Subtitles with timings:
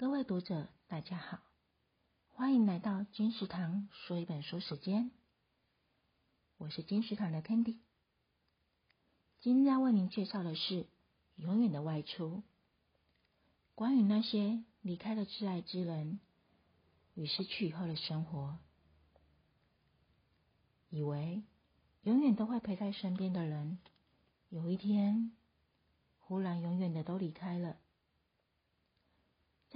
[0.00, 1.40] 各位读者，大家好，
[2.28, 5.10] 欢迎来到金石堂说一本书时间。
[6.56, 7.78] 我是金石堂的 Candy，
[9.40, 10.84] 今天要为您介绍的是
[11.34, 12.28] 《永远的外出》，
[13.74, 16.20] 关于那些离开了挚爱之人
[17.14, 18.56] 与失去以后的生活。
[20.90, 21.42] 以为
[22.02, 23.80] 永远都会陪在身边的人，
[24.48, 25.32] 有一天
[26.20, 27.47] 忽然永远的都离开。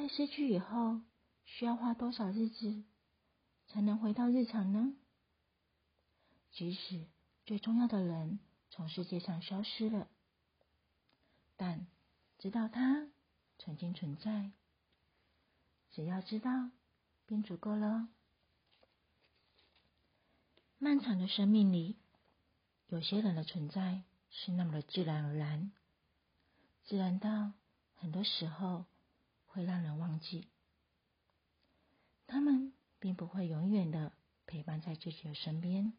[0.02, 1.00] 在失去以后，
[1.44, 2.82] 需要花多少日子
[3.68, 4.96] 才能回到日常呢？
[6.50, 7.06] 即使
[7.46, 10.08] 最重要的人从世界上消失了，
[11.56, 11.86] 但
[12.40, 13.06] 知道他
[13.60, 14.50] 曾经存在，
[15.92, 16.50] 只要知道
[17.24, 18.08] 便足够了。
[20.78, 21.96] 漫长的生命里，
[22.88, 25.70] 有些人的存在是那么的自然而然，
[26.86, 27.52] 自然到
[27.94, 28.84] 很多时候。
[29.52, 30.48] 会让人忘记，
[32.26, 34.12] 他们并不会永远的
[34.46, 35.92] 陪伴在自己的身边。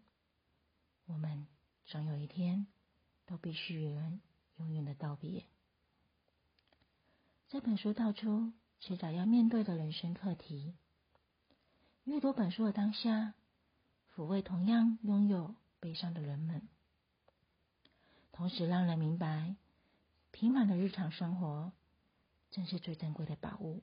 [1.05, 1.45] 我们
[1.85, 2.65] 总有一天
[3.27, 4.21] 都必须与人
[4.55, 5.45] 永远的道别。
[7.47, 10.73] 这本书道出迟早要面对的人生课题。
[12.05, 13.35] 阅读本书的当下，
[14.15, 16.67] 抚慰同样拥有悲伤的人们，
[18.31, 19.55] 同时让人明白
[20.31, 21.71] 平凡的日常生活。
[22.53, 23.81] 正是最珍贵的宝物。